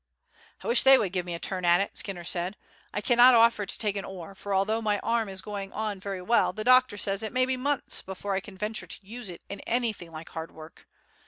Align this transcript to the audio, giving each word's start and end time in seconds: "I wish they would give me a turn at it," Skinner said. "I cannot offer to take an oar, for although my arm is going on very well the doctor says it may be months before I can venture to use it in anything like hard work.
"I 0.63 0.67
wish 0.67 0.81
they 0.81 0.97
would 0.97 1.13
give 1.13 1.27
me 1.27 1.35
a 1.35 1.39
turn 1.39 1.63
at 1.63 1.79
it," 1.79 1.95
Skinner 1.95 2.23
said. 2.23 2.57
"I 2.91 3.01
cannot 3.01 3.35
offer 3.35 3.67
to 3.67 3.77
take 3.77 3.95
an 3.95 4.03
oar, 4.03 4.33
for 4.33 4.51
although 4.51 4.81
my 4.81 4.97
arm 5.03 5.29
is 5.29 5.43
going 5.43 5.71
on 5.73 5.99
very 5.99 6.23
well 6.23 6.53
the 6.53 6.63
doctor 6.63 6.97
says 6.97 7.21
it 7.21 7.31
may 7.31 7.45
be 7.45 7.55
months 7.55 8.01
before 8.01 8.33
I 8.33 8.39
can 8.39 8.57
venture 8.57 8.87
to 8.87 9.05
use 9.05 9.29
it 9.29 9.43
in 9.47 9.59
anything 9.59 10.11
like 10.11 10.29
hard 10.29 10.51
work. 10.53 10.87